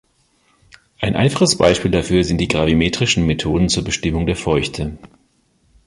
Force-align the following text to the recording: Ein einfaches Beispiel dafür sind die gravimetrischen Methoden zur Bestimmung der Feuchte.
Ein 0.99 1.15
einfaches 1.15 1.59
Beispiel 1.59 1.91
dafür 1.91 2.23
sind 2.23 2.39
die 2.41 2.47
gravimetrischen 2.47 3.23
Methoden 3.27 3.69
zur 3.69 3.83
Bestimmung 3.83 4.25
der 4.25 4.35
Feuchte. 4.35 4.97